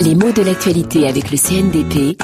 Les 0.00 0.14
mots 0.14 0.32
de 0.32 0.42
l'actualité 0.42 1.06
avec 1.08 1.30
le 1.30 1.36
CNDP. 1.36 2.20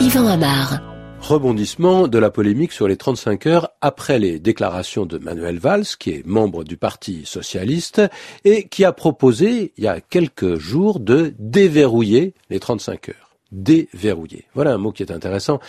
Yvan 0.00 0.26
Amar. 0.26 0.80
Rebondissement 1.20 2.08
de 2.08 2.18
la 2.18 2.30
polémique 2.30 2.72
sur 2.72 2.88
les 2.88 2.96
35 2.96 3.46
heures 3.46 3.68
après 3.80 4.18
les 4.18 4.38
déclarations 4.38 5.06
de 5.06 5.18
Manuel 5.18 5.58
Valls, 5.58 5.84
qui 5.98 6.10
est 6.10 6.26
membre 6.26 6.64
du 6.64 6.76
Parti 6.76 7.22
socialiste, 7.24 8.02
et 8.44 8.66
qui 8.66 8.84
a 8.84 8.92
proposé, 8.92 9.72
il 9.76 9.84
y 9.84 9.88
a 9.88 10.00
quelques 10.00 10.56
jours, 10.56 10.98
de 10.98 11.32
déverrouiller 11.38 12.34
les 12.50 12.58
35 12.58 13.10
heures. 13.10 13.36
Déverrouiller. 13.52 14.46
Voilà 14.54 14.72
un 14.72 14.78
mot 14.78 14.90
qui 14.90 15.02
est 15.02 15.12
intéressant 15.12 15.60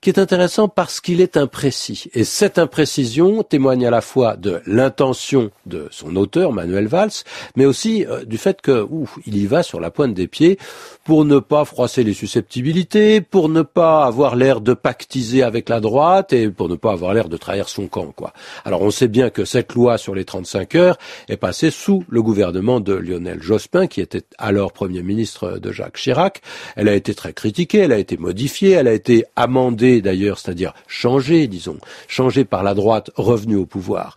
qui 0.00 0.08
est 0.08 0.18
intéressant 0.18 0.68
parce 0.68 1.00
qu'il 1.00 1.20
est 1.20 1.36
imprécis. 1.36 2.10
Et 2.14 2.24
cette 2.24 2.58
imprécision 2.58 3.42
témoigne 3.42 3.86
à 3.86 3.90
la 3.90 4.00
fois 4.00 4.36
de 4.36 4.62
l'intention 4.66 5.50
de 5.66 5.88
son 5.90 6.16
auteur, 6.16 6.52
Manuel 6.52 6.86
Valls, 6.86 7.10
mais 7.56 7.66
aussi 7.66 8.06
euh, 8.06 8.24
du 8.24 8.38
fait 8.38 8.60
que, 8.60 8.86
ouf, 8.88 9.18
il 9.26 9.36
y 9.36 9.46
va 9.46 9.62
sur 9.62 9.80
la 9.80 9.90
pointe 9.90 10.14
des 10.14 10.26
pieds 10.26 10.58
pour 11.04 11.24
ne 11.24 11.38
pas 11.38 11.64
froisser 11.64 12.02
les 12.02 12.14
susceptibilités, 12.14 13.20
pour 13.20 13.48
ne 13.48 13.62
pas 13.62 14.04
avoir 14.04 14.36
l'air 14.36 14.60
de 14.60 14.74
pactiser 14.74 15.42
avec 15.42 15.68
la 15.68 15.80
droite 15.80 16.32
et 16.32 16.48
pour 16.48 16.68
ne 16.68 16.76
pas 16.76 16.92
avoir 16.92 17.12
l'air 17.12 17.28
de 17.28 17.36
trahir 17.36 17.68
son 17.68 17.86
camp, 17.86 18.12
quoi. 18.14 18.32
Alors 18.64 18.82
on 18.82 18.90
sait 18.90 19.08
bien 19.08 19.30
que 19.30 19.44
cette 19.44 19.74
loi 19.74 19.98
sur 19.98 20.14
les 20.14 20.24
35 20.24 20.74
heures 20.76 20.98
est 21.28 21.36
passée 21.36 21.70
sous 21.70 22.04
le 22.08 22.22
gouvernement 22.22 22.80
de 22.80 22.94
Lionel 22.94 23.42
Jospin, 23.42 23.86
qui 23.86 24.00
était 24.00 24.24
alors 24.38 24.72
premier 24.72 25.02
ministre 25.02 25.58
de 25.58 25.72
Jacques 25.72 25.96
Chirac. 25.96 26.40
Elle 26.76 26.88
a 26.88 26.94
été 26.94 27.14
très 27.14 27.32
critiquée, 27.32 27.78
elle 27.78 27.92
a 27.92 27.98
été 27.98 28.16
modifiée, 28.16 28.70
elle 28.70 28.88
a 28.88 28.92
été 28.92 29.24
amendée 29.36 29.89
d'ailleurs, 30.00 30.38
c'est-à-dire 30.38 30.72
changé, 30.86 31.48
disons, 31.48 31.78
changé 32.08 32.44
par 32.44 32.62
la 32.62 32.74
droite 32.74 33.10
revenue 33.16 33.56
au 33.56 33.66
pouvoir. 33.66 34.14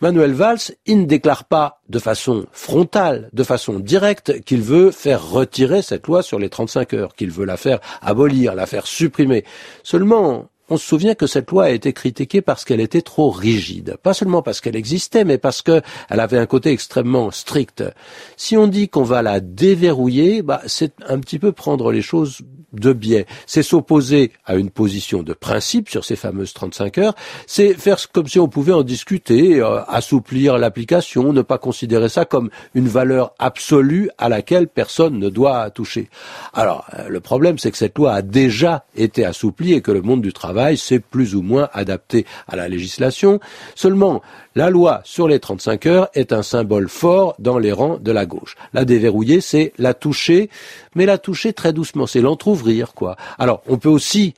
Manuel 0.00 0.32
Valls, 0.32 0.58
il 0.84 1.00
ne 1.00 1.06
déclare 1.06 1.44
pas 1.44 1.80
de 1.88 1.98
façon 1.98 2.46
frontale, 2.52 3.30
de 3.32 3.42
façon 3.42 3.80
directe, 3.80 4.42
qu'il 4.44 4.60
veut 4.60 4.90
faire 4.90 5.26
retirer 5.30 5.80
cette 5.82 6.06
loi 6.06 6.22
sur 6.22 6.38
les 6.38 6.50
35 6.50 6.94
heures, 6.94 7.14
qu'il 7.14 7.30
veut 7.30 7.46
la 7.46 7.56
faire 7.56 7.80
abolir, 8.02 8.54
la 8.54 8.66
faire 8.66 8.86
supprimer. 8.86 9.44
Seulement, 9.82 10.48
on 10.68 10.76
se 10.76 10.86
souvient 10.86 11.14
que 11.14 11.26
cette 11.26 11.50
loi 11.50 11.64
a 11.64 11.70
été 11.70 11.92
critiquée 11.92 12.42
parce 12.42 12.64
qu'elle 12.64 12.80
était 12.80 13.02
trop 13.02 13.30
rigide. 13.30 13.96
Pas 14.02 14.14
seulement 14.14 14.42
parce 14.42 14.60
qu'elle 14.60 14.76
existait, 14.76 15.24
mais 15.24 15.38
parce 15.38 15.62
qu'elle 15.62 15.82
avait 16.08 16.38
un 16.38 16.46
côté 16.46 16.70
extrêmement 16.70 17.30
strict. 17.30 17.84
Si 18.36 18.56
on 18.56 18.66
dit 18.66 18.88
qu'on 18.88 19.04
va 19.04 19.22
la 19.22 19.40
déverrouiller, 19.40 20.42
bah, 20.42 20.62
c'est 20.66 20.92
un 21.06 21.18
petit 21.18 21.38
peu 21.38 21.52
prendre 21.52 21.92
les 21.92 22.02
choses 22.02 22.42
de 22.72 22.92
biais. 22.92 23.26
C'est 23.46 23.62
s'opposer 23.62 24.32
à 24.44 24.56
une 24.56 24.70
position 24.70 25.22
de 25.22 25.32
principe 25.32 25.88
sur 25.88 26.04
ces 26.04 26.16
fameuses 26.16 26.52
35 26.52 26.98
heures. 26.98 27.14
C'est 27.46 27.74
faire 27.74 27.96
comme 28.12 28.26
si 28.26 28.38
on 28.38 28.48
pouvait 28.48 28.72
en 28.72 28.82
discuter, 28.82 29.60
euh, 29.60 29.82
assouplir 29.84 30.58
l'application, 30.58 31.32
ne 31.32 31.42
pas 31.42 31.58
considérer 31.58 32.08
ça 32.08 32.24
comme 32.24 32.50
une 32.74 32.88
valeur 32.88 33.34
absolue 33.38 34.10
à 34.18 34.28
laquelle 34.28 34.68
personne 34.68 35.18
ne 35.18 35.28
doit 35.28 35.70
toucher. 35.70 36.10
Alors, 36.52 36.86
euh, 36.98 37.08
le 37.08 37.20
problème, 37.20 37.58
c'est 37.58 37.70
que 37.70 37.78
cette 37.78 37.96
loi 37.96 38.12
a 38.12 38.22
déjà 38.22 38.84
été 38.94 39.24
assouplie 39.24 39.72
et 39.72 39.80
que 39.80 39.92
le 39.92 40.02
monde 40.02 40.22
du 40.22 40.32
travail 40.32 40.55
s'est 40.76 41.00
plus 41.00 41.34
ou 41.34 41.42
moins 41.42 41.68
adapté 41.72 42.26
à 42.48 42.56
la 42.56 42.68
législation. 42.68 43.40
Seulement, 43.74 44.22
la 44.54 44.70
loi 44.70 45.00
sur 45.04 45.28
les 45.28 45.40
35 45.40 45.86
heures 45.86 46.08
est 46.14 46.32
un 46.32 46.42
symbole 46.42 46.88
fort 46.88 47.34
dans 47.38 47.58
les 47.58 47.72
rangs 47.72 47.98
de 47.98 48.12
la 48.12 48.26
gauche. 48.26 48.56
La 48.72 48.84
déverrouiller, 48.84 49.40
c'est 49.40 49.72
la 49.78 49.94
toucher, 49.94 50.50
mais 50.94 51.06
la 51.06 51.18
toucher 51.18 51.52
très 51.52 51.72
doucement, 51.72 52.06
c'est 52.06 52.20
l'entr'ouvrir, 52.20 52.94
quoi. 52.94 53.16
Alors, 53.38 53.62
on 53.68 53.78
peut 53.78 53.88
aussi 53.88 54.34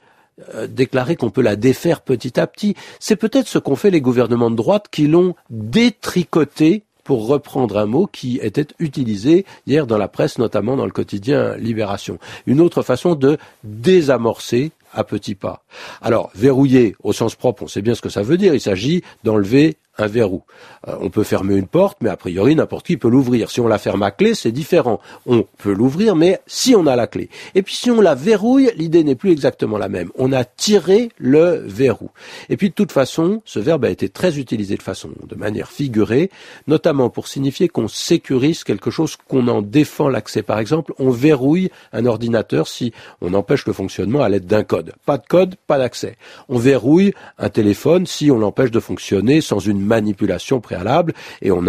euh, 0.55 0.67
déclarer 0.67 1.17
qu'on 1.17 1.31
peut 1.31 1.43
la 1.43 1.57
défaire 1.57 2.01
petit 2.01 2.39
à 2.39 2.47
petit. 2.47 2.75
C'est 3.01 3.17
peut-être 3.17 3.49
ce 3.49 3.59
qu'ont 3.59 3.77
fait 3.77 3.91
les 3.91 4.01
gouvernements 4.01 4.51
de 4.51 4.57
droite 4.57 4.87
qui 4.91 5.07
l'ont 5.07 5.35
détricoté 5.51 6.85
pour 7.09 7.27
reprendre 7.27 7.79
un 7.79 7.87
mot 7.87 8.07
qui 8.07 8.39
était 8.43 8.67
utilisé 8.79 9.47
hier 9.67 9.87
dans 9.87 9.97
la 9.97 10.09
presse, 10.09 10.39
notamment 10.39 10.77
dans 10.77 10.85
le 10.85 10.93
quotidien 10.93 11.57
Libération. 11.57 12.19
Une 12.47 12.61
autre 12.61 12.83
façon 12.83 13.15
de 13.15 13.39
désamorcer 13.65 14.73
à 14.93 15.05
petits 15.05 15.35
pas. 15.35 15.65
Alors, 16.01 16.31
verrouiller 16.35 16.97
au 17.03 17.13
sens 17.13 17.35
propre, 17.35 17.63
on 17.63 17.69
sait 17.69 17.83
bien 17.83 17.95
ce 17.95 18.03
que 18.03 18.09
ça 18.09 18.23
veut 18.23 18.37
dire. 18.37 18.55
Il 18.55 18.61
s'agit 18.61 19.03
d'enlever 19.25 19.77
un 19.99 20.07
verrou. 20.07 20.45
Euh, 20.87 20.97
on 21.01 21.11
peut 21.11 21.25
fermer 21.25 21.57
une 21.57 21.67
porte, 21.67 21.99
mais 22.01 22.09
a 22.09 22.17
priori 22.17 22.55
n'importe 22.55 22.87
qui 22.87 22.97
peut 22.97 23.09
l'ouvrir. 23.09 23.51
Si 23.51 23.61
on 23.61 23.67
la 23.67 23.79
ferme 23.79 24.03
à 24.03 24.11
clé, 24.11 24.35
c'est 24.35 24.53
différent. 24.53 25.01
On 25.27 25.45
peut 25.59 25.73
l'ouvrir, 25.73 26.15
mais 26.15 26.41
si 26.47 26.75
on 26.75 26.87
a 26.87 26.97
la 26.97 27.07
clé. 27.07 27.29
Et 27.55 27.63
puis 27.63 27.75
si 27.75 27.91
on 27.91 28.01
la 28.01 28.15
verrouille, 28.15 28.71
l'idée 28.77 29.05
n'est 29.05 29.17
plus 29.17 29.33
exactement 29.33 29.77
la 29.77 29.89
même. 29.89 30.11
On 30.17 30.33
a 30.33 30.45
tiré 30.45 31.11
le 31.19 31.65
verrou. 31.67 32.11
Et 32.49 32.57
puis 32.57 32.71
de 32.71 32.75
toute 32.75 32.93
façon, 32.93 33.43
ce 33.45 33.59
verbe 33.59 33.85
a 33.85 33.91
été 33.91 34.09
très 34.09 34.39
utilisé 34.39 34.77
de 34.77 34.83
façon, 34.83 35.11
de 35.29 35.35
manière 35.35 35.71
figurée, 35.71 36.31
notamment 36.67 37.11
pour 37.11 37.27
signifier 37.27 37.69
qu'on 37.69 37.89
sécurise 37.89 38.65
quelque 38.65 38.91
chose, 38.91 39.17
qu'on 39.17 39.49
en 39.49 39.63
défend 39.63 40.09
l'accès. 40.09 40.43
Par 40.43 40.61
exemple, 40.61 40.95
on 40.99 41.11
verrouille 41.11 41.71
un 41.93 42.07
ordinateur 42.07 42.69
si 42.69 42.93
on 43.21 43.35
empêche 43.35 43.67
le 43.67 43.73
fonctionnement 43.73 44.23
à 44.23 44.29
l'aide 44.29 44.47
d'un 44.47 44.63
code. 44.63 44.78
Pas 45.05 45.19
de 45.19 45.27
code, 45.27 45.57
pas 45.67 45.79
d'accès. 45.79 46.17
On 46.49 46.59
verrouille 46.59 47.13
un 47.39 47.49
téléphone 47.49 48.07
si 48.07 48.31
on 48.31 48.39
l'empêche 48.39 48.71
de 48.71 48.81
fonctionner 48.81 49.41
sans 49.41 49.59
une 49.59 49.81
manipulation 49.81 50.61
préalable 50.61 51.13
et 51.43 51.51
on, 51.51 51.67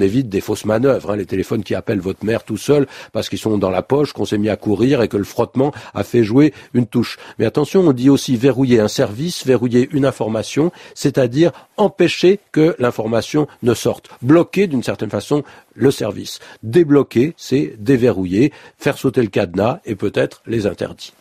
évite 0.00 0.28
des 0.28 0.40
fausses 0.40 0.64
manœuvres. 0.64 1.12
Hein, 1.12 1.16
les 1.16 1.26
téléphones 1.26 1.62
qui 1.62 1.74
appellent 1.74 2.00
votre 2.00 2.24
mère 2.24 2.44
tout 2.44 2.56
seul 2.56 2.86
parce 3.12 3.28
qu'ils 3.28 3.38
sont 3.38 3.58
dans 3.58 3.70
la 3.70 3.82
poche, 3.82 4.12
qu'on 4.12 4.24
s'est 4.24 4.38
mis 4.38 4.48
à 4.48 4.56
courir 4.56 5.02
et 5.02 5.08
que 5.08 5.16
le 5.16 5.24
frottement 5.24 5.72
a 5.94 6.04
fait 6.04 6.24
jouer 6.24 6.52
une 6.74 6.86
touche. 6.86 7.18
Mais 7.38 7.46
attention, 7.46 7.80
on 7.80 7.92
dit 7.92 8.10
aussi 8.10 8.36
verrouiller 8.36 8.80
un 8.80 8.88
service, 8.88 9.46
verrouiller 9.46 9.88
une 9.92 10.04
information, 10.04 10.72
c'est-à-dire 10.94 11.52
empêcher 11.76 12.40
que 12.52 12.74
l'information 12.78 13.46
ne 13.62 13.74
sorte. 13.74 14.10
Bloquer 14.22 14.66
d'une 14.66 14.82
certaine 14.82 15.10
façon 15.10 15.42
le 15.74 15.90
service. 15.90 16.38
Débloquer, 16.62 17.34
c'est 17.36 17.74
déverrouiller, 17.78 18.52
faire 18.78 18.98
sauter 18.98 19.22
le 19.22 19.28
cadenas 19.28 19.80
et 19.84 19.94
peut-être 19.94 20.42
les 20.46 20.66
interdits. 20.66 21.12